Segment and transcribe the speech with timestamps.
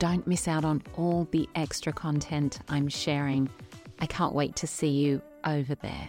[0.00, 3.50] Don't miss out on all the extra content I'm sharing.
[3.98, 6.08] I can't wait to see you over there.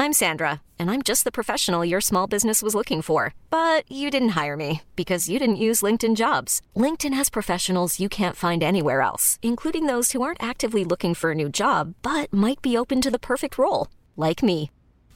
[0.00, 3.36] I'm Sandra, and I'm just the professional your small business was looking for.
[3.50, 6.60] But you didn't hire me because you didn't use LinkedIn jobs.
[6.74, 11.30] LinkedIn has professionals you can't find anywhere else, including those who aren't actively looking for
[11.30, 14.72] a new job but might be open to the perfect role, like me.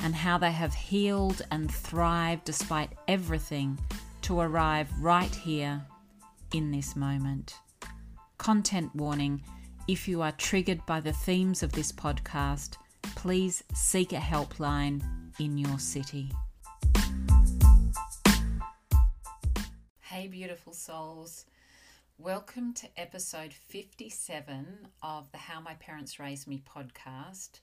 [0.00, 3.78] and how they have healed and thrived despite everything
[4.22, 5.84] to arrive right here
[6.52, 7.56] in this moment.
[8.38, 9.42] Content warning
[9.88, 12.76] if you are triggered by the themes of this podcast,
[13.16, 15.02] please seek a helpline
[15.40, 16.30] in your city.
[20.00, 21.46] Hey, beautiful souls.
[22.18, 27.60] Welcome to episode 57 of the How My Parents Raised Me podcast.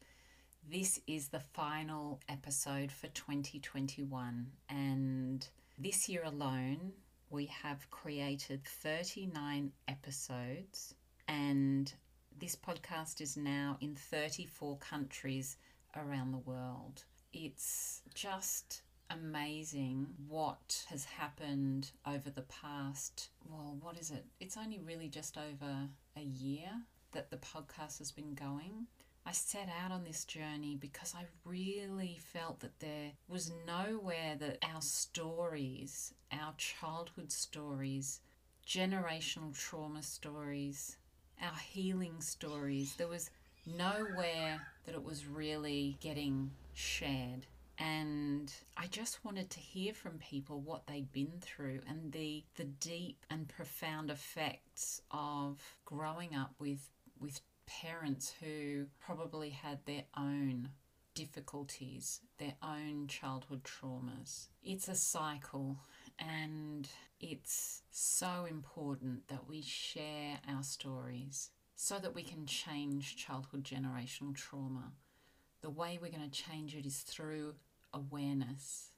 [0.67, 6.91] This is the final episode for 2021, and this year alone,
[7.29, 10.95] we have created 39 episodes,
[11.27, 11.93] and
[12.39, 15.57] this podcast is now in 34 countries
[15.95, 17.03] around the world.
[17.31, 18.81] It's just
[19.11, 24.25] amazing what has happened over the past, well, what is it?
[24.39, 26.71] It's only really just over a year
[27.11, 28.87] that the podcast has been going.
[29.27, 34.59] I set out on this journey because I really felt that there was nowhere that
[34.63, 38.19] our stories, our childhood stories,
[38.67, 40.97] generational trauma stories,
[41.41, 43.31] our healing stories, there was
[43.65, 47.47] nowhere that it was really getting shared.
[47.79, 52.63] And I just wanted to hear from people what they'd been through and the the
[52.63, 60.69] deep and profound effects of growing up with with parents who probably had their own
[61.13, 64.47] difficulties, their own childhood traumas.
[64.63, 65.77] It's a cycle,
[66.19, 66.87] and
[67.19, 74.35] it's so important that we share our stories so that we can change childhood generational
[74.35, 74.91] trauma.
[75.61, 77.55] The way we're going to change it is through
[77.93, 78.91] awareness.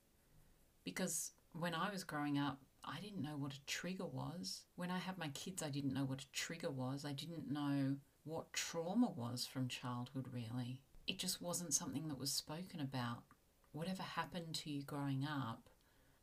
[0.84, 4.62] Because when I was growing up, I didn't know what a trigger was.
[4.76, 7.04] When I had my kids, I didn't know what a trigger was.
[7.04, 7.98] I didn't know
[8.28, 10.82] what trauma was from childhood, really.
[11.08, 13.24] It just wasn't something that was spoken about.
[13.72, 15.70] Whatever happened to you growing up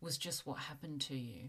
[0.01, 1.49] was just what happened to you.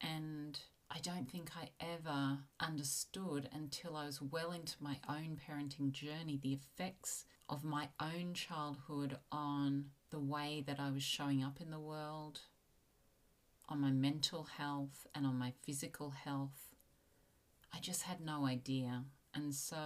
[0.00, 0.58] And
[0.90, 6.38] I don't think I ever understood until I was well into my own parenting journey
[6.40, 11.70] the effects of my own childhood on the way that I was showing up in
[11.70, 12.40] the world,
[13.68, 16.74] on my mental health, and on my physical health.
[17.74, 19.04] I just had no idea.
[19.34, 19.76] And so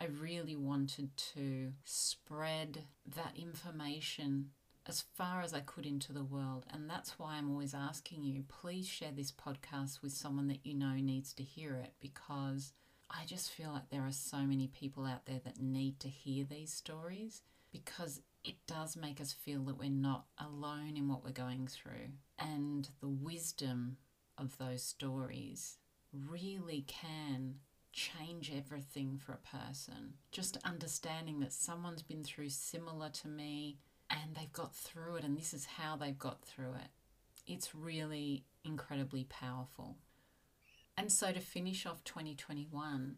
[0.00, 4.50] I really wanted to spread that information
[4.86, 6.66] as far as I could into the world.
[6.72, 10.74] And that's why I'm always asking you please share this podcast with someone that you
[10.74, 12.72] know needs to hear it because
[13.10, 16.44] I just feel like there are so many people out there that need to hear
[16.44, 17.42] these stories
[17.72, 22.12] because it does make us feel that we're not alone in what we're going through.
[22.38, 23.98] And the wisdom
[24.38, 25.78] of those stories
[26.12, 27.56] really can
[27.92, 30.14] change everything for a person.
[30.30, 33.78] Just understanding that someone's been through similar to me
[34.10, 36.90] and they've got through it, and this is how they've got through it.
[37.46, 39.96] It's really incredibly powerful.
[40.96, 43.16] And so, to finish off 2021,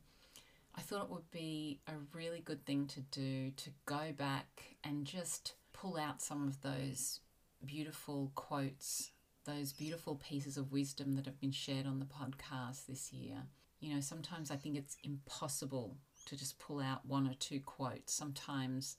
[0.74, 5.06] I thought it would be a really good thing to do to go back and
[5.06, 7.20] just pull out some of those
[7.64, 9.12] beautiful quotes,
[9.44, 13.44] those beautiful pieces of wisdom that have been shared on the podcast this year.
[13.82, 18.14] You know, sometimes I think it's impossible to just pull out one or two quotes.
[18.14, 18.96] Sometimes,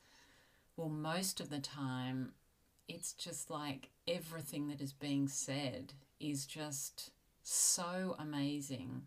[0.78, 2.34] well, most of the time,
[2.88, 7.10] it's just like everything that is being said is just
[7.44, 9.04] so amazing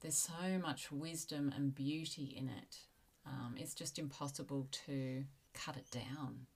[0.00, 2.78] there's so much wisdom and beauty in it.
[3.26, 5.24] Um, it's just impossible to
[5.54, 6.46] cut it down.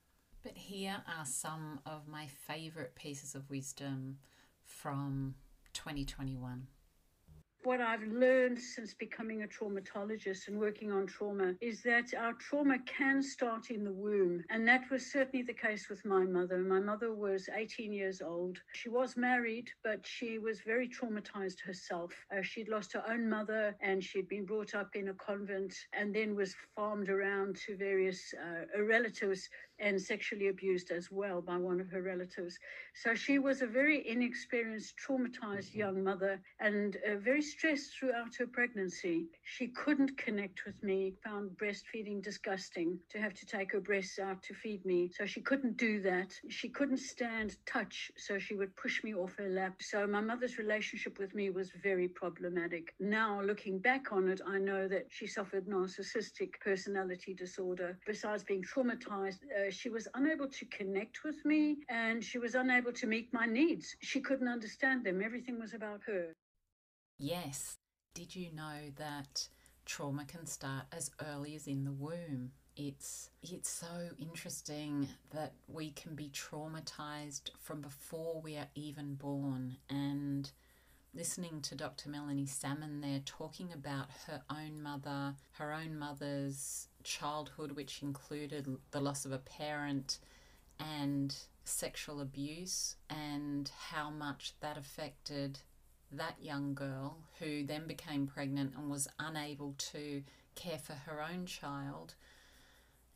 [0.42, 4.18] But here are some of my favourite pieces of wisdom
[4.64, 5.34] from
[5.72, 6.66] 2021.
[7.64, 12.80] What I've learned since becoming a traumatologist and working on trauma is that our trauma
[12.86, 14.42] can start in the womb.
[14.50, 16.58] And that was certainly the case with my mother.
[16.58, 18.58] My mother was 18 years old.
[18.72, 22.12] She was married, but she was very traumatized herself.
[22.36, 26.12] Uh, she'd lost her own mother and she'd been brought up in a convent and
[26.12, 29.48] then was farmed around to various uh, relatives
[29.78, 32.58] and sexually abused as well by one of her relatives.
[32.94, 38.46] So she was a very inexperienced, traumatized young mother and uh, very stressed throughout her
[38.46, 39.26] pregnancy.
[39.42, 44.42] She couldn't connect with me, found breastfeeding disgusting to have to take her breasts out
[44.44, 45.10] to feed me.
[45.16, 46.32] So she couldn't do that.
[46.48, 49.74] She couldn't stand touch, so she would push me off her lap.
[49.80, 52.94] So my mother's relationship with me was very problematic.
[53.00, 57.98] Now, looking back on it, I know that she suffered narcissistic personality disorder.
[58.06, 62.92] Besides being traumatized, uh, she was unable to connect with me and she was unable
[62.92, 63.96] to meet my needs.
[64.00, 65.22] She couldn't understand them.
[65.22, 66.34] Everything was about her.
[67.18, 67.76] Yes.
[68.14, 69.48] Did you know that
[69.86, 72.52] trauma can start as early as in the womb?
[72.76, 79.76] It's it's so interesting that we can be traumatized from before we are even born
[79.90, 80.50] and
[81.14, 82.08] listening to Dr.
[82.08, 89.00] Melanie Salmon there talking about her own mother, her own mother's childhood, which included the
[89.00, 90.18] loss of a parent
[90.78, 91.34] and
[91.64, 95.60] sexual abuse, and how much that affected
[96.10, 100.22] that young girl who then became pregnant and was unable to
[100.54, 102.14] care for her own child.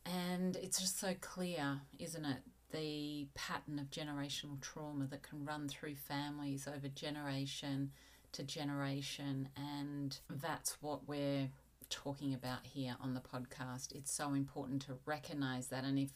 [0.05, 2.41] And it's just so clear, isn't it?
[2.71, 7.91] The pattern of generational trauma that can run through families over generation
[8.33, 9.49] to generation.
[9.55, 11.49] And that's what we're
[11.89, 13.93] talking about here on the podcast.
[13.93, 15.83] It's so important to recognize that.
[15.83, 16.11] And if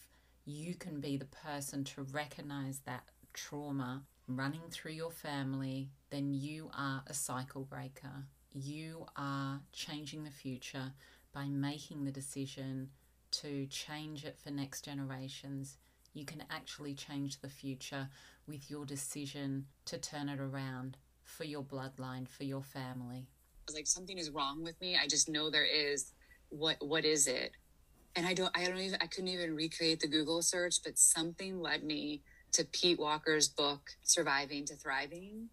[0.45, 3.03] you can be the person to recognize that
[3.33, 8.25] trauma running through your family, then you are a cycle breaker.
[8.53, 10.93] You are changing the future
[11.33, 12.89] by making the decision
[13.31, 15.77] to change it for next generations.
[16.13, 18.09] You can actually change the future
[18.47, 23.27] with your decision to turn it around for your bloodline, for your family
[23.73, 24.97] like something is wrong with me.
[25.01, 26.13] I just know there is.
[26.49, 27.51] What what is it?
[28.15, 31.61] And I don't I don't even I couldn't even recreate the Google search, but something
[31.61, 32.21] led me
[32.53, 35.49] to Pete Walker's book Surviving to Thriving.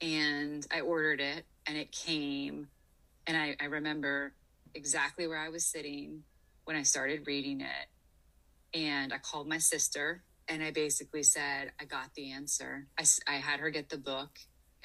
[0.00, 2.68] And I ordered it and it came.
[3.26, 4.34] And I, I remember
[4.74, 6.22] exactly where I was sitting
[6.64, 8.78] when I started reading it.
[8.78, 12.86] And I called my sister and I basically said, I got the answer.
[12.98, 14.38] I, I had her get the book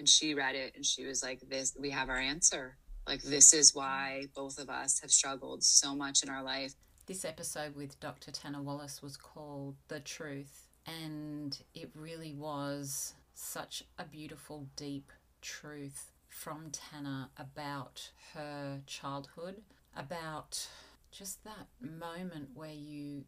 [0.03, 2.75] and she read it and she was like this we have our answer.
[3.07, 6.73] Like this is why both of us have struggled so much in our life.
[7.05, 13.85] This episode with dr tanner wallace was called the truth and it really was such
[13.97, 15.09] a beautiful deep
[15.41, 19.61] truth from tanner about her childhood
[19.95, 20.67] about
[21.11, 23.23] just that moment where you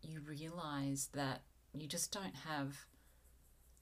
[0.00, 1.42] you realize that
[1.74, 2.86] you just don't have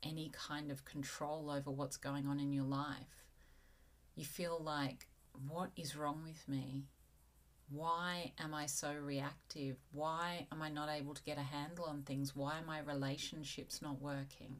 [0.03, 3.25] any kind of control over what's going on in your life.
[4.15, 5.07] You feel like,
[5.49, 6.85] what is wrong with me?
[7.71, 9.77] Why am I so reactive?
[9.93, 12.37] Why am I not able to get a handle on things?
[12.37, 14.57] Why are my relationships not working?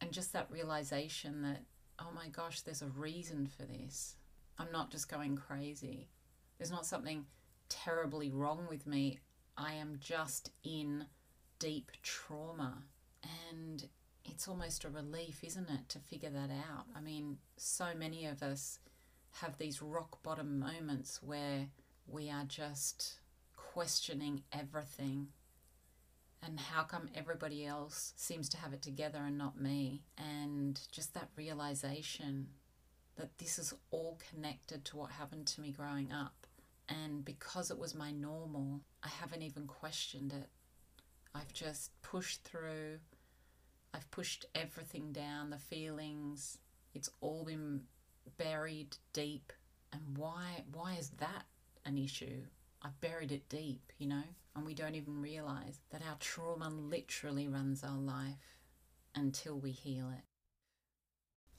[0.00, 1.62] And just that realization that,
[1.98, 4.16] oh my gosh, there's a reason for this.
[4.58, 6.08] I'm not just going crazy.
[6.58, 7.24] There's not something
[7.70, 9.20] terribly wrong with me.
[9.56, 11.06] I am just in
[11.58, 12.82] deep trauma.
[13.50, 13.88] And
[14.24, 16.86] it's almost a relief, isn't it, to figure that out?
[16.96, 18.78] I mean, so many of us
[19.40, 21.68] have these rock bottom moments where
[22.06, 23.20] we are just
[23.56, 25.28] questioning everything.
[26.42, 30.02] And how come everybody else seems to have it together and not me?
[30.16, 32.48] And just that realization
[33.16, 36.46] that this is all connected to what happened to me growing up.
[36.88, 40.48] And because it was my normal, I haven't even questioned it.
[41.34, 42.98] I've just pushed through.
[43.92, 46.58] I've pushed everything down, the feelings.
[46.94, 47.82] It's all been
[48.36, 49.52] buried deep.
[49.92, 51.46] And why why is that
[51.84, 52.42] an issue?
[52.82, 54.22] I've buried it deep, you know,
[54.56, 58.58] and we don't even realize that our trauma literally runs our life
[59.14, 60.24] until we heal it.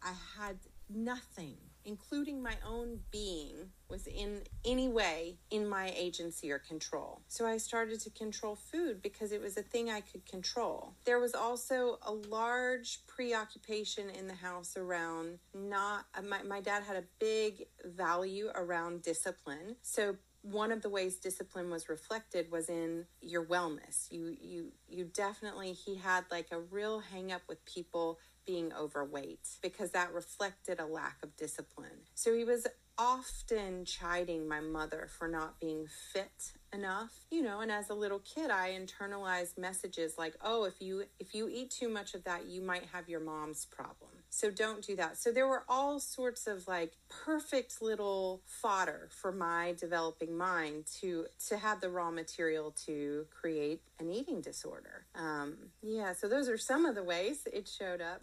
[0.01, 0.57] I had
[0.89, 7.21] nothing, including my own being, was in any way in my agency or control.
[7.27, 10.93] So I started to control food because it was a thing I could control.
[11.05, 16.83] There was also a large preoccupation in the house around not, uh, my, my dad
[16.83, 19.75] had a big value around discipline.
[19.81, 24.11] So one of the ways discipline was reflected was in your wellness.
[24.11, 29.47] You you you definitely he had like a real hang up with people being overweight
[29.61, 32.05] because that reflected a lack of discipline.
[32.15, 32.67] So he was
[32.97, 38.19] often chiding my mother for not being fit enough you know and as a little
[38.19, 42.45] kid i internalized messages like oh if you if you eat too much of that
[42.47, 44.09] you might have your mom's problem.
[44.29, 45.17] So don't do that.
[45.17, 51.25] So there were all sorts of like perfect little fodder for my developing mind to
[51.49, 55.05] to have the raw material to create an eating disorder.
[55.15, 58.21] Um yeah so those are some of the ways it showed up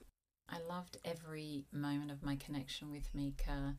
[0.49, 3.77] I loved every moment of my connection with Mika,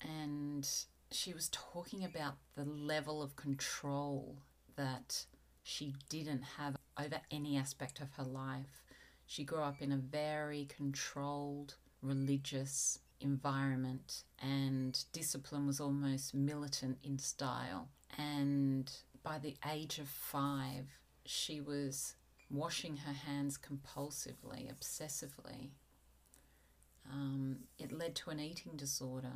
[0.00, 0.68] and
[1.10, 4.38] she was talking about the level of control
[4.76, 5.24] that
[5.62, 8.82] she didn't have over any aspect of her life.
[9.26, 17.18] She grew up in a very controlled religious environment, and discipline was almost militant in
[17.18, 17.88] style.
[18.16, 18.90] And
[19.22, 20.86] by the age of five,
[21.24, 22.14] she was
[22.50, 25.70] washing her hands compulsively, obsessively.
[27.10, 29.32] Um, it led to an eating disorder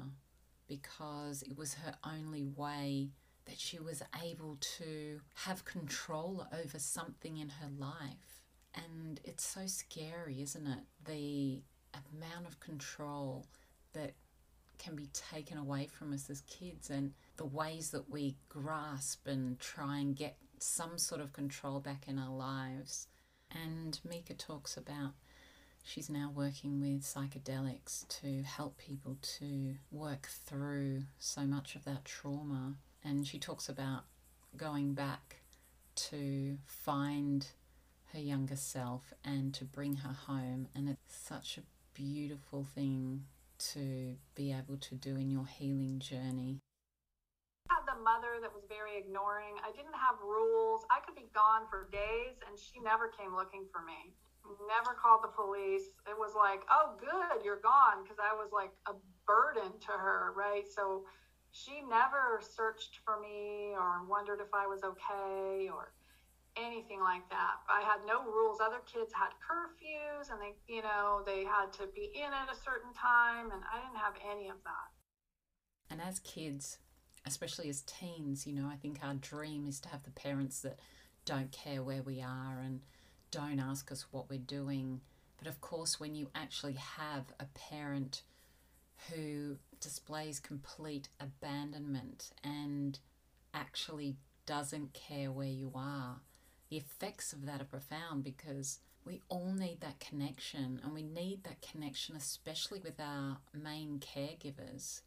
[0.66, 3.10] because it was her only way
[3.46, 8.42] that she was able to have control over something in her life.
[8.74, 10.84] And it's so scary, isn't it?
[11.04, 11.62] The
[11.92, 13.46] amount of control
[13.92, 14.14] that
[14.78, 19.58] can be taken away from us as kids and the ways that we grasp and
[19.58, 23.06] try and get some sort of control back in our lives.
[23.50, 25.12] And Mika talks about
[25.82, 32.04] she's now working with psychedelics to help people to work through so much of that
[32.04, 32.74] trauma.
[33.02, 34.04] And she talks about
[34.56, 35.36] going back
[35.96, 37.46] to find
[38.12, 40.68] her younger self and to bring her home.
[40.74, 41.62] And it's such a
[41.94, 43.24] beautiful thing
[43.72, 46.60] to be able to do in your healing journey.
[48.00, 49.60] Mother that was very ignoring.
[49.60, 50.82] I didn't have rules.
[50.90, 54.16] I could be gone for days and she never came looking for me
[54.66, 55.92] never called the police.
[56.08, 58.94] It was like, oh, good, you're gone, because I was like a
[59.26, 60.66] burden to her, right?
[60.66, 61.04] So
[61.52, 65.92] she never searched for me or wondered if I was okay or
[66.56, 67.62] anything like that.
[67.68, 68.58] I had no rules.
[68.60, 72.56] Other kids had curfews and they, you know, they had to be in at a
[72.56, 74.88] certain time, and I didn't have any of that.
[75.90, 76.78] And as kids,
[77.26, 80.78] especially as teens, you know, I think our dream is to have the parents that
[81.24, 82.80] don't care where we are and
[83.30, 85.00] don't ask us what we're doing.
[85.38, 88.22] But of course, when you actually have a parent
[89.10, 92.98] who displays complete abandonment and
[93.54, 96.20] actually doesn't care where you are,
[96.68, 101.42] the effects of that are profound because we all need that connection and we need
[101.44, 105.00] that connection especially with our main caregivers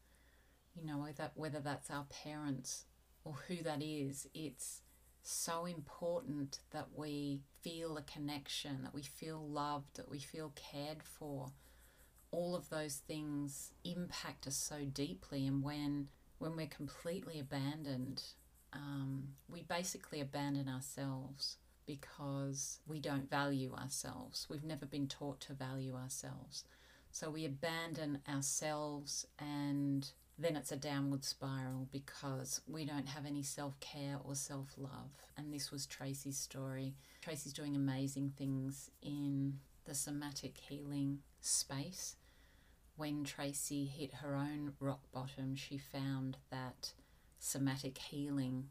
[0.75, 2.85] you know whether, whether that's our parents
[3.23, 4.81] or who that is it's
[5.23, 11.01] so important that we feel a connection, that we feel loved, that we feel cared
[11.01, 11.51] for.
[12.31, 18.21] All of those things impact us so deeply, and when when we're completely abandoned,
[18.73, 24.47] um, we basically abandon ourselves because we don't value ourselves.
[24.49, 26.65] We've never been taught to value ourselves.
[27.11, 30.09] So we abandon ourselves and
[30.43, 35.11] then it's a downward spiral because we don't have any self care or self love.
[35.37, 36.95] And this was Tracy's story.
[37.21, 42.15] Tracy's doing amazing things in the somatic healing space.
[42.95, 46.93] When Tracy hit her own rock bottom, she found that
[47.39, 48.65] somatic healing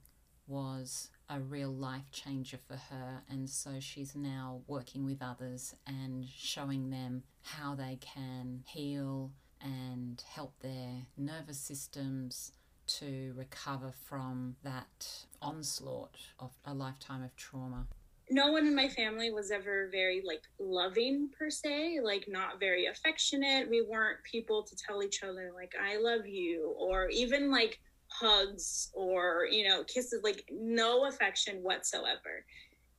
[0.47, 6.27] was a real life changer for her, and so she's now working with others and
[6.29, 12.53] showing them how they can heal and help their nervous systems
[12.87, 17.87] to recover from that onslaught of a lifetime of trauma.
[18.31, 22.87] No one in my family was ever very like loving per se like not very
[22.87, 23.69] affectionate.
[23.69, 27.79] We weren't people to tell each other like i love you or even like
[28.09, 32.45] hugs or you know kisses like no affection whatsoever.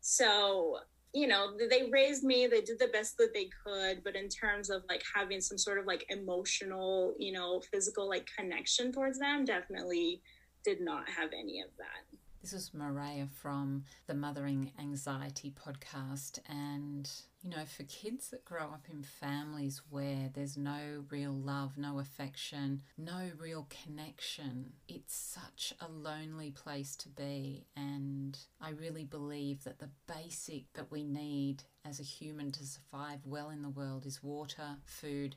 [0.01, 0.79] So
[1.13, 4.69] you know they raised me they did the best that they could but in terms
[4.69, 9.45] of like having some sort of like emotional you know physical like connection towards them
[9.45, 10.21] definitely
[10.65, 16.39] did not have any of that this is Maria from the Mothering Anxiety podcast.
[16.49, 17.09] And,
[17.43, 21.99] you know, for kids that grow up in families where there's no real love, no
[21.99, 27.65] affection, no real connection, it's such a lonely place to be.
[27.75, 33.19] And I really believe that the basic that we need as a human to survive
[33.25, 35.35] well in the world is water, food,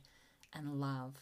[0.53, 1.15] and love.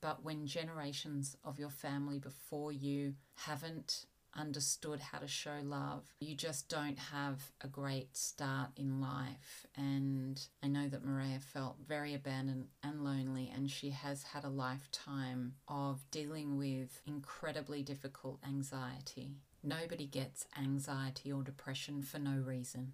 [0.00, 4.06] But when generations of your family before you haven't
[4.36, 6.04] understood how to show love.
[6.20, 9.66] You just don't have a great start in life.
[9.76, 14.48] And I know that Maria felt very abandoned and lonely, and she has had a
[14.48, 19.30] lifetime of dealing with incredibly difficult anxiety.
[19.62, 22.92] Nobody gets anxiety or depression for no reason.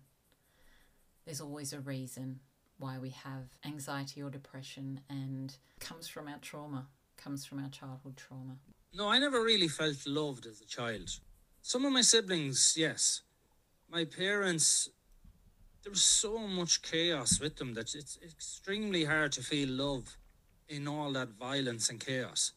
[1.25, 2.41] There's always a reason
[2.79, 8.17] why we have anxiety or depression and comes from our trauma, comes from our childhood
[8.17, 8.57] trauma.
[8.95, 11.19] No, I never really felt loved as a child.
[11.67, 13.23] Some of my siblings, yes.
[13.91, 14.89] My parents,
[15.83, 20.17] there was so much chaos with them that it's extremely hard to feel love
[20.69, 22.53] in all that violence and chaos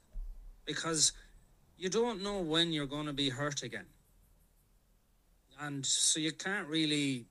[0.63, 1.13] because
[1.75, 3.87] you don't know when you're going to be hurt again.
[5.59, 7.25] And so you can't really.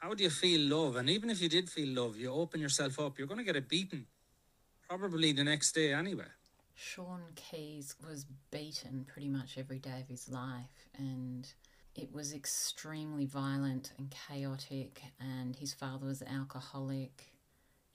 [0.00, 0.96] How do you feel love?
[0.96, 3.54] And even if you did feel love, you open yourself up, you're going to get
[3.54, 4.06] it beaten
[4.88, 6.32] probably the next day anyway.
[6.74, 11.52] Sean Keys was beaten pretty much every day of his life, and
[11.94, 15.02] it was extremely violent and chaotic.
[15.20, 17.32] And his father was alcoholic,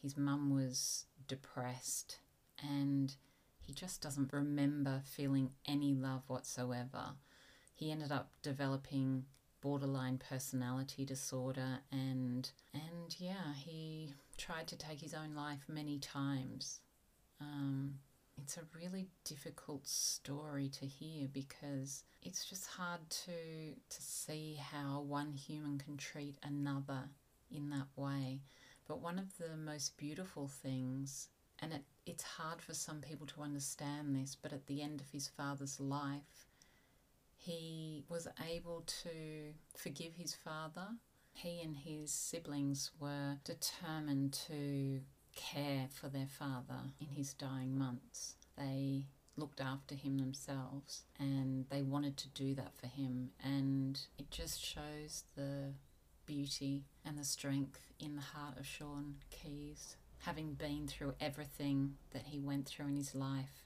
[0.01, 2.19] his mum was depressed,
[2.61, 3.15] and
[3.59, 7.13] he just doesn't remember feeling any love whatsoever.
[7.75, 9.25] He ended up developing
[9.61, 16.79] borderline personality disorder and and yeah he tried to take his own life many times
[17.41, 17.95] um,
[18.41, 23.31] it's a really difficult story to hear because it's just hard to
[23.89, 27.09] to see how one human can treat another
[27.51, 28.41] in that way.
[28.87, 31.27] But one of the most beautiful things,
[31.59, 35.11] and it, it's hard for some people to understand this, but at the end of
[35.11, 36.47] his father's life,
[37.35, 40.87] he was able to forgive his father.
[41.33, 45.01] He and his siblings were determined to
[45.35, 48.35] care for their father in his dying months.
[48.57, 49.05] They
[49.37, 53.31] looked after him themselves and they wanted to do that for him.
[53.43, 55.73] And it just shows the
[56.25, 62.23] beauty and the strength in the heart of Sean Keys, having been through everything that
[62.27, 63.65] he went through in his life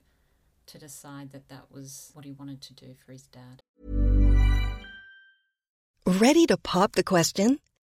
[0.67, 3.62] to decide that that was what he wanted to do for his dad.
[6.06, 7.60] Ready to pop the question?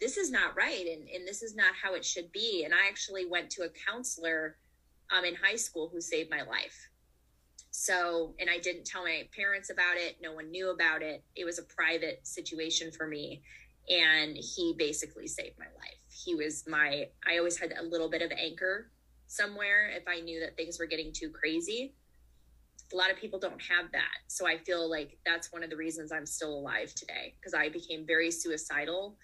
[0.00, 2.64] This is not right, and, and this is not how it should be.
[2.64, 4.56] And I actually went to a counselor
[5.16, 6.90] um, in high school who saved my life.
[7.70, 10.16] So, and I didn't tell my parents about it.
[10.22, 11.22] No one knew about it.
[11.34, 13.42] It was a private situation for me.
[13.88, 15.98] And he basically saved my life.
[16.08, 18.90] He was my, I always had a little bit of anchor
[19.26, 21.94] somewhere if I knew that things were getting too crazy.
[22.92, 24.24] A lot of people don't have that.
[24.26, 27.68] So I feel like that's one of the reasons I'm still alive today because I
[27.68, 29.16] became very suicidal.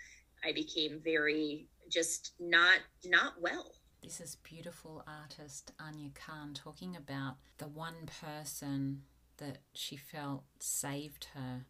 [0.45, 3.73] I became very just not not well.
[4.03, 9.03] This is beautiful artist Anya Khan talking about the one person
[9.37, 11.67] that she felt saved her.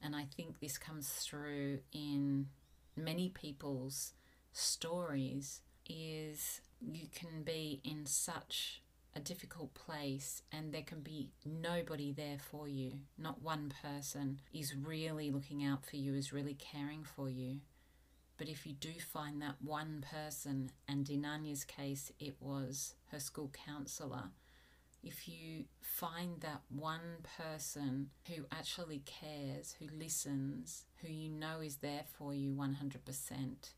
[0.00, 2.46] And I think this comes through in
[2.96, 4.12] many people's
[4.52, 8.82] stories is you can be in such
[9.16, 12.92] a difficult place and there can be nobody there for you.
[13.18, 17.60] Not one person is really looking out for you, is really caring for you.
[18.36, 23.20] But if you do find that one person, and in Anya's case, it was her
[23.20, 24.30] school counsellor,
[25.02, 31.76] if you find that one person who actually cares, who listens, who you know is
[31.76, 33.72] there for you 100%,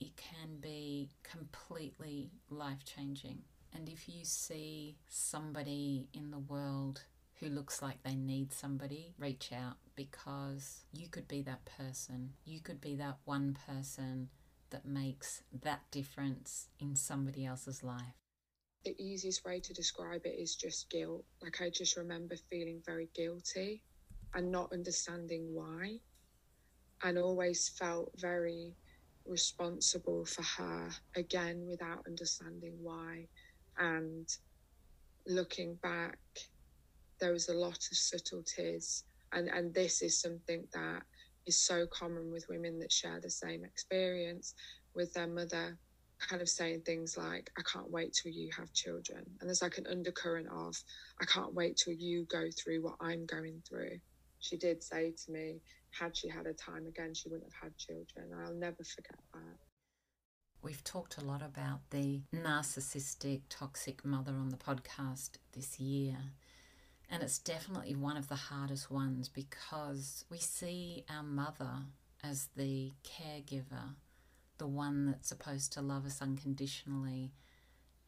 [0.00, 3.42] it can be completely life changing.
[3.72, 7.02] And if you see somebody in the world
[7.40, 12.34] who looks like they need somebody, reach out because you could be that person.
[12.44, 14.28] You could be that one person
[14.70, 18.14] that makes that difference in somebody else's life.
[18.84, 21.24] The easiest way to describe it is just guilt.
[21.42, 23.82] Like, I just remember feeling very guilty
[24.34, 26.00] and not understanding why,
[27.02, 28.74] and always felt very
[29.26, 33.26] responsible for her again without understanding why.
[33.78, 34.28] And
[35.26, 36.18] looking back,
[37.20, 41.02] there was a lot of subtleties and and this is something that
[41.46, 44.54] is so common with women that share the same experience
[44.94, 45.78] with their mother
[46.18, 49.24] kind of saying things like i can't wait till you have children.
[49.40, 50.76] And there's like an undercurrent of
[51.20, 53.98] i can't wait till you go through what i'm going through.
[54.40, 57.76] She did say to me had she had a time again she wouldn't have had
[57.76, 58.30] children.
[58.44, 59.58] I'll never forget that.
[60.62, 66.16] We've talked a lot about the narcissistic, toxic mother on the podcast this year.
[67.10, 71.84] And it's definitely one of the hardest ones because we see our mother
[72.22, 73.94] as the caregiver,
[74.58, 77.32] the one that's supposed to love us unconditionally,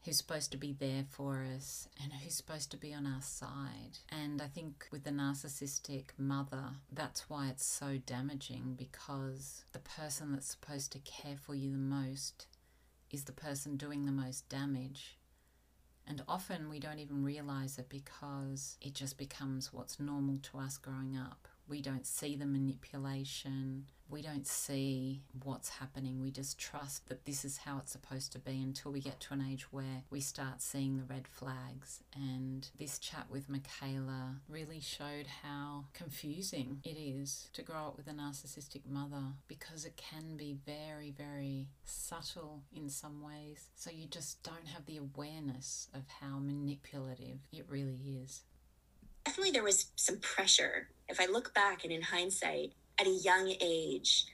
[0.03, 3.99] who's supposed to be there for us, and who's supposed to be on our side.
[4.09, 10.31] And I think with the narcissistic mother, that's why it's so damaging because the person
[10.31, 12.47] that's supposed to care for you the most
[13.11, 15.16] is the person doing the most damage
[16.07, 20.77] and often we don't even realize it because it just becomes what's normal to us
[20.77, 21.47] growing up.
[21.67, 23.85] We don't see the manipulation.
[24.09, 26.21] We don't see what's happening.
[26.21, 29.33] We just trust that this is how it's supposed to be until we get to
[29.33, 32.03] an age where we start seeing the red flags.
[32.15, 38.07] And this chat with Michaela really showed how confusing it is to grow up with
[38.07, 43.69] a narcissistic mother because it can be very, very subtle in some ways.
[43.75, 48.43] So you just don't have the awareness of how manipulative it really is
[49.27, 50.87] definitely there was some pressure.
[51.09, 54.25] If I look back and in hindsight, at a young age,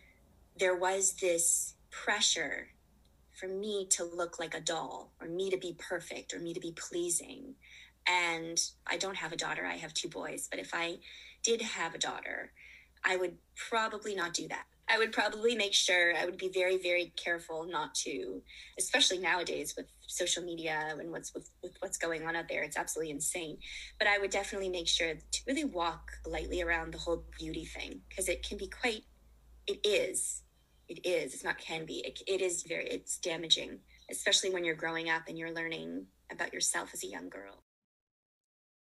[0.59, 2.67] there was this pressure
[3.31, 6.59] for me to look like a doll or me to be perfect or me to
[6.59, 7.55] be pleasing.
[8.07, 10.47] And I don't have a daughter, I have two boys.
[10.47, 10.97] But if I
[11.41, 12.51] did have a daughter,
[13.03, 14.65] I would probably not do that.
[14.93, 18.43] I would probably make sure I would be very, very careful not to,
[18.77, 22.61] especially nowadays with social media and what's with, with what's going on out there.
[22.61, 23.57] It's absolutely insane.
[23.97, 28.01] But I would definitely make sure to really walk lightly around the whole beauty thing
[28.07, 29.03] because it can be quite.
[29.65, 30.43] It is.
[30.87, 31.33] It is.
[31.33, 32.03] It's not can be.
[32.05, 32.85] It, it is very.
[32.85, 33.79] It's damaging,
[34.11, 37.63] especially when you're growing up and you're learning about yourself as a young girl.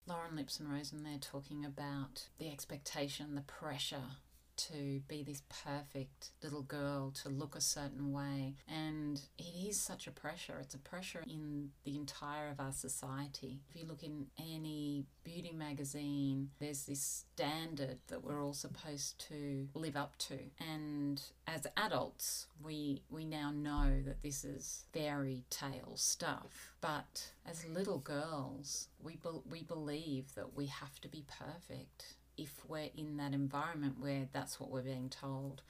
[0.07, 4.17] Lauren Lipson Rosen there talking about the expectation, the pressure
[4.57, 8.55] to be this perfect little girl, to look a certain way.
[8.67, 10.57] And it is such a pressure.
[10.61, 13.59] It's a pressure in the entire of our society.
[13.69, 19.67] If you look in any beauty magazine, there's this standard that we're all supposed to
[19.73, 20.37] live up to.
[20.59, 26.73] And as adults, we we now know that this is fairy tale stuff.
[26.81, 32.63] But as little girls, we be- we believe that we have to be perfect if
[32.67, 35.61] we're in that environment where that's what we're being told.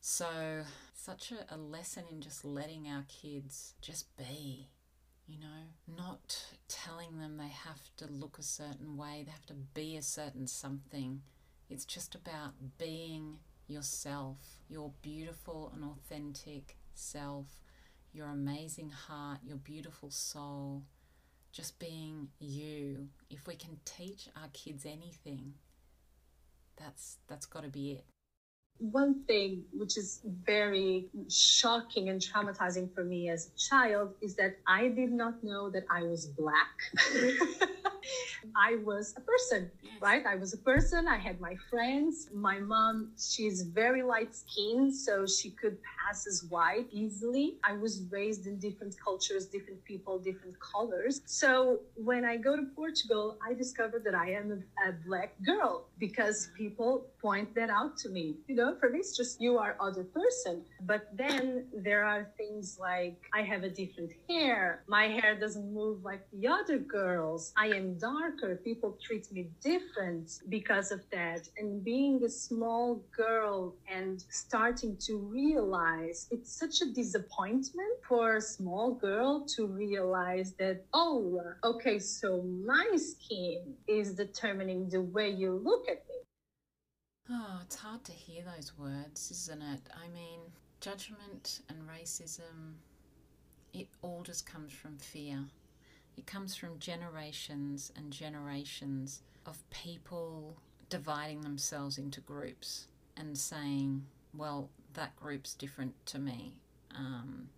[0.00, 4.68] So, such a, a lesson in just letting our kids just be,
[5.26, 9.54] you know, not telling them they have to look a certain way, they have to
[9.54, 11.22] be a certain something.
[11.70, 17.46] It's just about being yourself, your beautiful and authentic self,
[18.12, 20.82] your amazing heart, your beautiful soul.
[21.52, 25.54] just being you, if we can teach our kids anything,
[26.76, 28.04] that's that's got to be it.
[28.78, 34.56] One thing which is very shocking and traumatizing for me as a child is that
[34.66, 36.74] I did not know that I was black.
[38.56, 40.24] I was a person, right?
[40.26, 41.08] I was a person.
[41.08, 42.28] I had my friends.
[42.32, 47.56] My mom, she's very light skinned, so she could pass as white easily.
[47.64, 51.20] I was raised in different cultures, different people, different colors.
[51.26, 55.86] So when I go to Portugal, I discovered that I am a, a black girl
[55.98, 58.36] because people point that out to me.
[58.46, 60.62] You know, for me, it's just you are other person.
[60.82, 64.82] But then there are things like I have a different hair.
[64.88, 67.52] My hair doesn't move like the other girls.
[67.56, 68.56] I am darker.
[68.56, 71.48] People treat me different because of that.
[71.58, 78.40] And being a small girl and starting to realize it's such a disappointment for a
[78.40, 85.52] small girl to realize that, oh, okay, so my skin is determining the way you
[85.64, 86.14] look at me.
[87.30, 89.80] Oh, it's hard to hear those words, isn't it?
[89.94, 90.40] I mean,
[90.80, 92.74] judgment and racism,
[93.72, 95.38] it all just comes from fear.
[96.16, 100.56] It comes from generations and generations of people
[100.88, 106.54] dividing themselves into groups and saying, well, that group's different to me.
[106.96, 107.48] Um,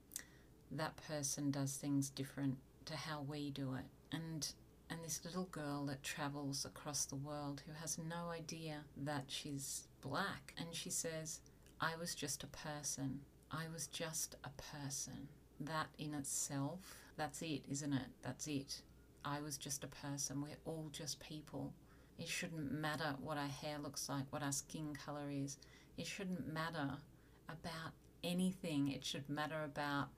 [0.71, 3.85] that person does things different to how we do it.
[4.13, 4.49] And
[4.89, 9.89] and this little girl that travels across the world who has no idea that she's
[10.01, 11.41] black and she says,
[11.81, 13.21] I was just a person.
[13.51, 15.29] I was just a person.
[15.59, 18.07] That in itself, that's it, isn't it?
[18.23, 18.83] That's it.
[19.25, 20.43] I was just a person.
[20.43, 21.73] We're all just people.
[22.19, 25.59] It shouldn't matter what our hair looks like, what our skin colour is.
[25.97, 26.91] It shouldn't matter
[27.49, 28.91] about anything.
[28.93, 30.09] It should matter about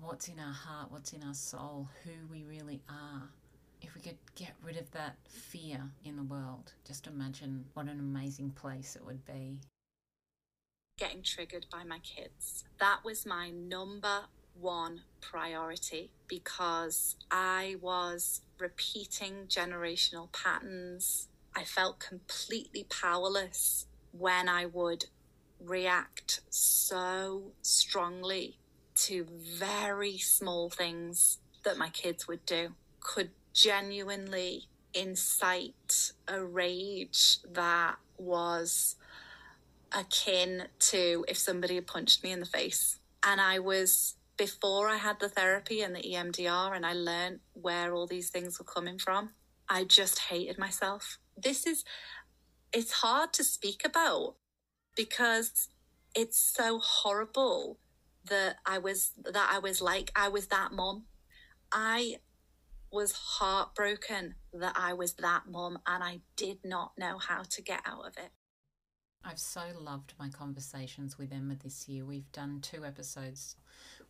[0.00, 3.28] what's in our heart, what's in our soul, who we really are.
[3.80, 7.98] If we could get rid of that fear in the world, just imagine what an
[7.98, 9.58] amazing place it would be.
[10.98, 12.64] Getting triggered by my kids.
[12.78, 14.26] That was my number
[14.58, 21.28] one priority because I was repeating generational patterns.
[21.54, 25.06] I felt completely powerless when I would
[25.60, 28.58] react so strongly
[28.94, 29.26] to
[29.58, 32.74] very small things that my kids would do.
[33.00, 38.96] Could genuinely incite a rage that was
[39.92, 42.98] akin to if somebody had punched me in the face.
[43.22, 47.94] And I was, before I had the therapy and the EMDR, and I learned where
[47.94, 49.30] all these things were coming from,
[49.68, 51.18] I just hated myself.
[51.36, 51.84] This is,
[52.72, 54.36] it's hard to speak about
[54.96, 55.68] because
[56.14, 57.78] it's so horrible
[58.28, 61.04] that I was, that I was like, I was that mom.
[61.70, 62.16] I
[62.92, 67.80] was heartbroken that I was that mom and I did not know how to get
[67.86, 68.30] out of it.
[69.24, 72.04] I've so loved my conversations with Emma this year.
[72.04, 73.56] We've done two episodes.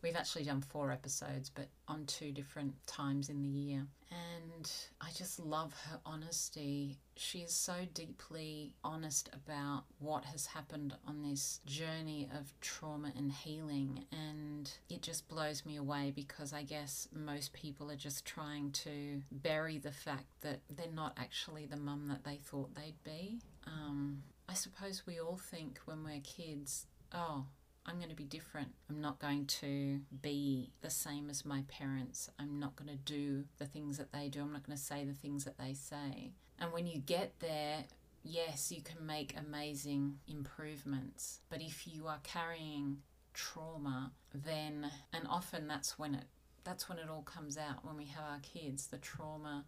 [0.03, 3.87] We've actually done four episodes, but on two different times in the year.
[4.11, 6.99] And I just love her honesty.
[7.15, 13.31] She is so deeply honest about what has happened on this journey of trauma and
[13.31, 14.03] healing.
[14.11, 19.21] And it just blows me away because I guess most people are just trying to
[19.31, 23.39] bury the fact that they're not actually the mum that they thought they'd be.
[23.65, 27.45] Um, I suppose we all think when we're kids, oh,
[27.85, 28.69] I'm going to be different.
[28.89, 32.29] I'm not going to be the same as my parents.
[32.39, 34.41] I'm not going to do the things that they do.
[34.41, 36.31] I'm not going to say the things that they say.
[36.59, 37.83] And when you get there,
[38.23, 41.41] yes, you can make amazing improvements.
[41.49, 42.99] But if you are carrying
[43.33, 46.25] trauma, then, and often that's when it,
[46.63, 47.83] that's when it all comes out.
[47.83, 49.65] When we have our kids, the trauma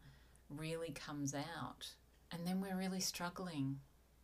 [0.49, 1.89] really comes out.
[2.32, 3.80] And then we're really struggling.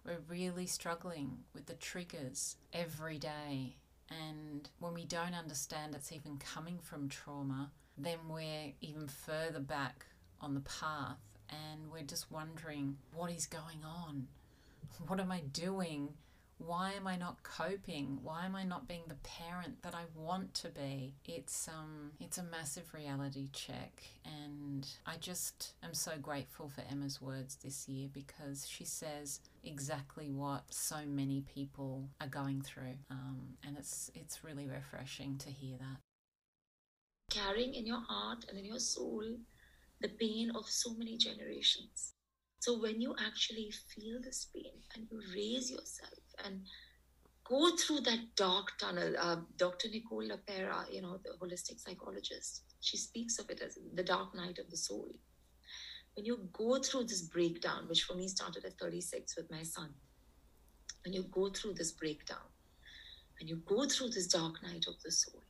[0.06, 3.76] We're really struggling with the triggers every day.
[4.12, 10.06] And when we don't understand it's even coming from trauma, then we're even further back
[10.42, 11.20] on the path
[11.50, 14.28] and we're just wondering what is going on?
[15.08, 16.10] What am I doing?
[16.66, 18.20] Why am I not coping?
[18.22, 21.16] Why am I not being the parent that I want to be?
[21.26, 27.22] It's um it's a massive reality check and I just am so grateful for Emma's
[27.22, 33.58] words this year because she says exactly what so many people are going through um,
[33.66, 35.98] and it's it's really refreshing to hear that
[37.30, 39.24] carrying in your heart and in your soul
[40.02, 42.14] the pain of so many generations
[42.60, 46.62] so when you actually feel this pain and you raise yourself and
[47.44, 49.14] go through that dark tunnel.
[49.20, 49.90] Uh, Dr.
[49.90, 54.60] Nicole LePera, you know, the holistic psychologist, she speaks of it as the dark night
[54.60, 55.10] of the soul.
[56.16, 59.90] When you go through this breakdown, which for me started at 36 with my son,
[61.04, 62.50] when you go through this breakdown,
[63.40, 65.42] and you go through this dark night of the soul,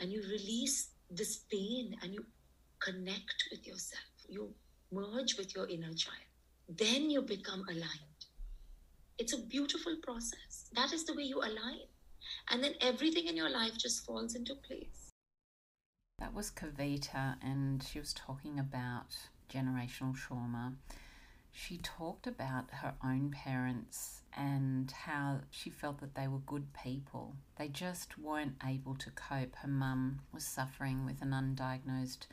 [0.00, 2.24] and you release this pain and you
[2.80, 4.54] connect with yourself, you
[4.92, 6.28] merge with your inner child,
[6.68, 8.07] then you become aligned.
[9.18, 10.70] It's a beautiful process.
[10.74, 11.80] That is the way you align.
[12.50, 15.10] And then everything in your life just falls into place.
[16.20, 19.16] That was Kavita, and she was talking about
[19.52, 20.74] generational trauma.
[21.50, 27.34] She talked about her own parents and how she felt that they were good people.
[27.58, 29.56] They just weren't able to cope.
[29.56, 32.26] Her mum was suffering with an undiagnosed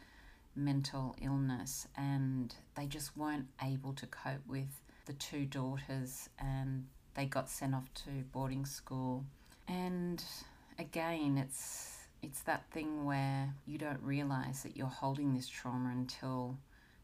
[0.56, 7.25] mental illness, and they just weren't able to cope with the two daughters, and they
[7.25, 9.23] got sent off to boarding school.
[9.67, 10.23] And
[10.77, 11.91] again, it's
[12.21, 16.57] it's that thing where you don't realize that you're holding this trauma until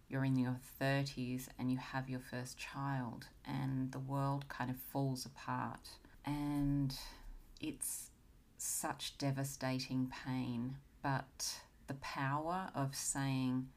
[0.10, 4.76] you're in your 30s and you have your first child and the world kind of
[4.78, 5.90] falls apart
[6.26, 6.96] and
[7.62, 8.10] it's
[8.58, 13.68] such devastating pain but the power of saying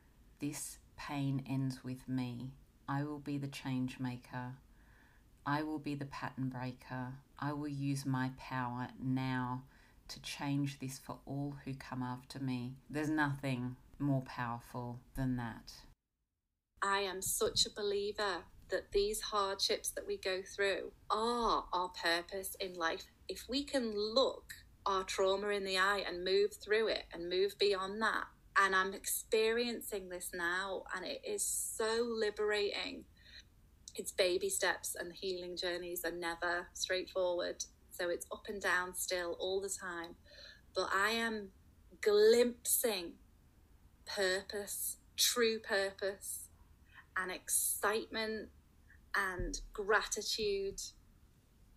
[0.40, 2.50] this pain ends with me
[2.88, 4.54] i will be the change maker.
[5.46, 7.14] I will be the pattern breaker.
[7.38, 9.64] I will use my power now
[10.08, 12.76] to change this for all who come after me.
[12.88, 15.72] There's nothing more powerful than that.
[16.82, 22.56] I am such a believer that these hardships that we go through are our purpose
[22.60, 23.04] in life.
[23.28, 24.54] If we can look
[24.86, 28.24] our trauma in the eye and move through it and move beyond that,
[28.56, 33.04] and I'm experiencing this now, and it is so liberating.
[33.96, 37.64] It's baby steps, and healing journeys are never straightforward.
[37.90, 40.16] So it's up and down still all the time.
[40.74, 41.50] But I am
[42.00, 43.12] glimpsing
[44.04, 46.48] purpose, true purpose
[47.16, 48.48] and excitement
[49.16, 50.80] and gratitude.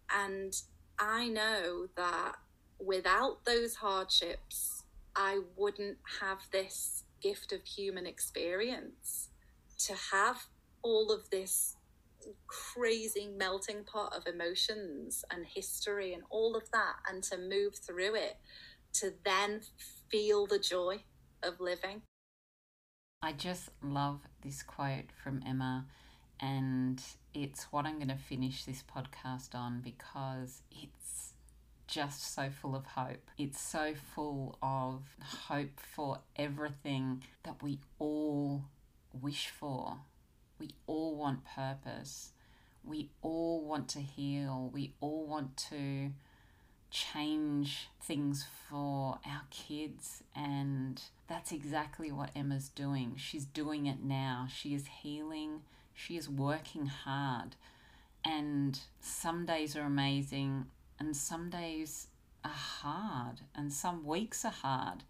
[0.10, 0.54] And
[0.98, 2.34] I know that
[2.80, 4.77] without those hardships,
[5.18, 9.30] I wouldn't have this gift of human experience
[9.80, 10.46] to have
[10.84, 11.76] all of this
[12.46, 18.16] crazy melting pot of emotions and history and all of that, and to move through
[18.16, 18.38] it,
[18.94, 19.62] to then
[20.10, 21.04] feel the joy
[21.42, 22.04] of living.
[23.24, 25.88] I just love this quote from Emma,
[26.40, 27.02] and
[27.34, 31.27] it's what I'm going to finish this podcast on because it's
[31.88, 33.32] just so full of hope.
[33.38, 35.04] It's so full of
[35.48, 38.66] hope for everything that we all
[39.14, 39.98] wish for.
[40.60, 42.32] We all want purpose.
[42.84, 44.70] We all want to heal.
[44.74, 46.12] We all want to
[46.90, 53.14] change things for our kids and that's exactly what Emma's doing.
[53.18, 54.48] She's doing it now.
[54.54, 55.64] She is healing.
[55.94, 57.56] She is working hard.
[58.24, 60.68] And some days are amazing
[61.00, 62.08] and some days
[62.44, 65.04] are hard and some weeks are hard.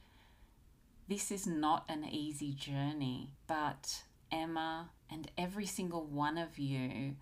[1.07, 7.15] This is not an easy journey, but Emma and every single one of you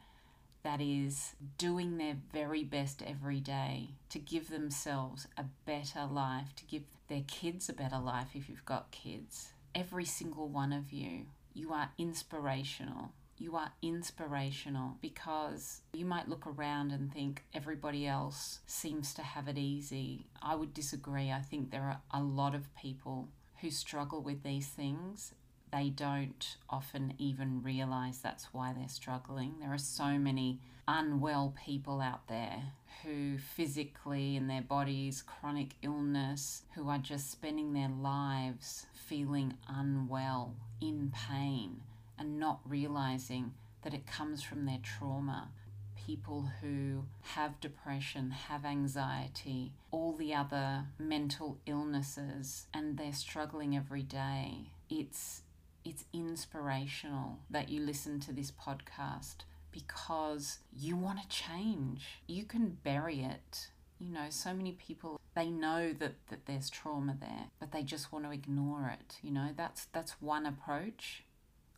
[0.64, 6.66] that is doing their very best every day to give themselves a better life, to
[6.66, 9.52] give their kids a better life if you've got kids.
[9.76, 13.12] Every single one of you, you are inspirational.
[13.38, 19.48] You are inspirational because you might look around and think everybody else seems to have
[19.48, 20.28] it easy.
[20.42, 21.32] I would disagree.
[21.32, 23.30] I think there are a lot of people
[23.62, 25.34] who struggle with these things
[25.76, 29.56] they don't often even realize that's why they're struggling.
[29.60, 32.64] There are so many unwell people out there
[33.04, 40.56] who physically in their bodies, chronic illness, who are just spending their lives feeling unwell,
[40.82, 41.82] in pain,
[42.18, 45.50] and not realizing that it comes from their trauma.
[45.96, 54.04] People who have depression, have anxiety, all the other mental illnesses, and they're struggling every
[54.04, 54.70] day.
[54.90, 55.42] It's
[55.84, 62.22] it's inspirational that you listen to this podcast because you want to change.
[62.28, 63.68] You can bury it.
[64.00, 68.12] You know, so many people they know that, that there's trauma there, but they just
[68.12, 69.18] want to ignore it.
[69.22, 71.24] You know, that's that's one approach.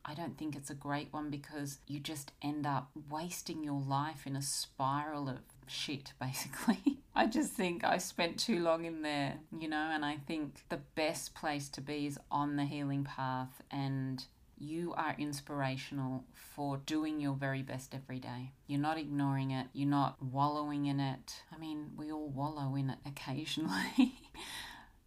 [0.09, 4.25] I don't think it's a great one because you just end up wasting your life
[4.25, 6.99] in a spiral of shit, basically.
[7.13, 10.79] I just think I spent too long in there, you know, and I think the
[10.95, 14.23] best place to be is on the healing path and
[14.59, 18.53] You are inspirational for doing your very best every day.
[18.65, 21.43] You're not ignoring it, you're not wallowing in it.
[21.53, 24.19] I mean, we all wallow in it occasionally.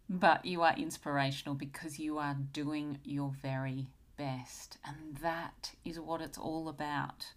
[0.09, 3.87] but you are inspirational because you are doing your very
[4.21, 4.77] best.
[4.85, 7.33] And that is what it's all about.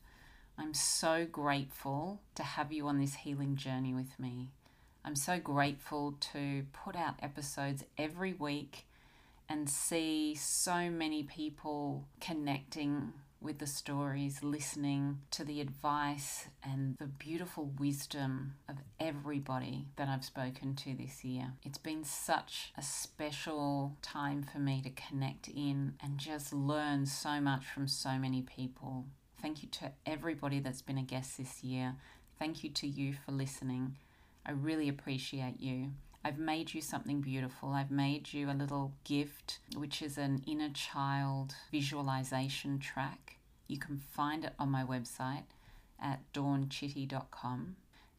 [0.58, 4.50] I'm so grateful to have you on this healing journey with me.
[5.02, 8.86] I'm so grateful to put out episodes every week
[9.48, 13.14] and see so many people connecting
[13.44, 20.24] with the stories, listening to the advice and the beautiful wisdom of everybody that I've
[20.24, 21.52] spoken to this year.
[21.62, 27.38] It's been such a special time for me to connect in and just learn so
[27.40, 29.04] much from so many people.
[29.42, 31.96] Thank you to everybody that's been a guest this year.
[32.38, 33.96] Thank you to you for listening.
[34.46, 35.90] I really appreciate you.
[36.24, 37.70] I've made you something beautiful.
[37.70, 43.33] I've made you a little gift, which is an inner child visualization track.
[43.66, 45.44] You can find it on my website
[46.00, 47.76] at dawnchitty.com.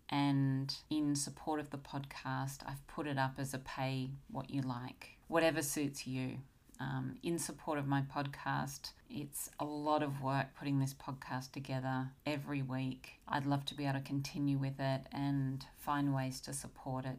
[0.10, 4.62] And in support of the podcast, I've put it up as a pay what you
[4.62, 6.38] like, whatever suits you.
[6.80, 12.10] Um, in support of my podcast, it's a lot of work putting this podcast together
[12.26, 13.14] every week.
[13.28, 17.18] I'd love to be able to continue with it and find ways to support it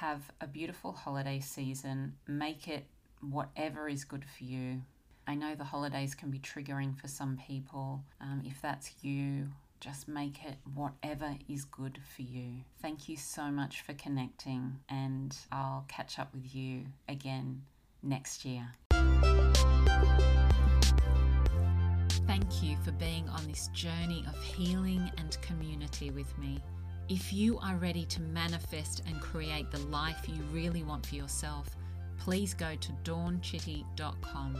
[0.00, 2.14] have a beautiful holiday season.
[2.26, 2.86] Make it
[3.20, 4.82] whatever is good for you.
[5.26, 8.04] I know the holidays can be triggering for some people.
[8.20, 9.48] Um, if that's you,
[9.80, 12.62] just make it whatever is good for you.
[12.80, 17.62] Thank you so much for connecting, and I'll catch up with you again
[18.02, 18.66] next year.
[22.26, 26.60] Thank you for being on this journey of healing and community with me.
[27.08, 31.68] If you are ready to manifest and create the life you really want for yourself,
[32.16, 34.56] please go to dawnchitty.com.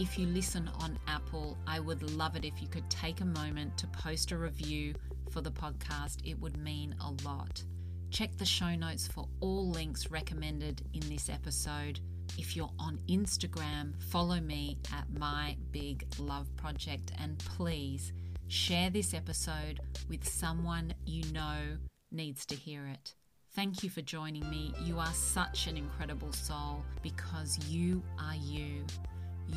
[0.00, 3.78] If you listen on Apple, I would love it if you could take a moment
[3.78, 4.94] to post a review
[5.30, 6.16] for the podcast.
[6.24, 7.62] It would mean a lot.
[8.10, 12.00] Check the show notes for all links recommended in this episode.
[12.36, 18.12] If you're on Instagram, follow me at My Big Love Project and please
[18.50, 19.78] Share this episode
[20.08, 21.78] with someone you know
[22.10, 23.14] needs to hear it.
[23.54, 24.74] Thank you for joining me.
[24.82, 28.84] You are such an incredible soul because you are you.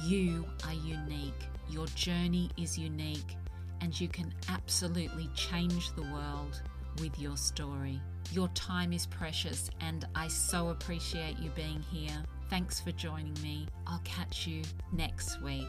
[0.02, 1.34] You are unique.
[1.70, 3.36] Your journey is unique,
[3.82, 6.62] and you can absolutely change the world
[7.00, 8.02] with your story.
[8.32, 12.24] Your time is precious, and I so appreciate you being here.
[12.50, 13.68] Thanks for joining me.
[13.88, 15.68] I'll catch you next week.